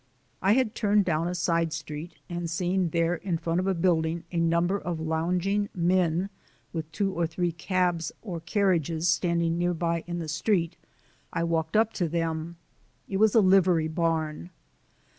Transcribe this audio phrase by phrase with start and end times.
[0.41, 4.23] I had turned down a side street, and seeing there in front of a building
[4.31, 6.31] a number of lounging men
[6.73, 10.75] with two or three cabs or carriages standing nearby in the street
[11.31, 12.55] I walked up to them.
[13.07, 14.49] It was a livery barn.